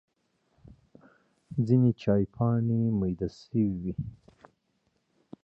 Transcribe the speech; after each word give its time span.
ځینې 1.65 1.91
چای 2.01 2.23
پاڼې 2.33 2.79
مېده 2.99 3.27
شوې 3.37 3.65
وي. 3.81 3.93